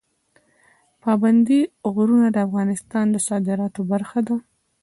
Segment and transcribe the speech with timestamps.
[1.03, 1.59] پابندی
[1.95, 4.35] غرونه د افغانستان د صادراتو برخه ده.